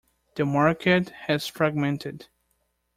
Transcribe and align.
The 0.33 0.45
market 0.47 1.09
has 1.09 1.45
fragmented. 1.45 2.25